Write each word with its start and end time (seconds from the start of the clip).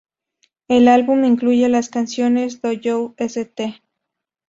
El 0.67 0.87
álbum 0.87 1.25
incluye 1.25 1.69
las 1.69 1.89
canciones 1.89 2.59
"Do 2.59 2.71
you 2.71 3.13
St. 3.19 3.83